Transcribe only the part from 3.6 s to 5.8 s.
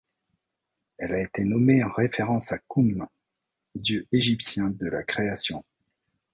dieu égyptien de la création.